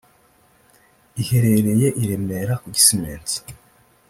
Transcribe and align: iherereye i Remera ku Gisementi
iherereye 1.21 1.87
i 2.01 2.03
Remera 2.09 2.53
ku 2.61 2.67
Gisementi 2.75 3.35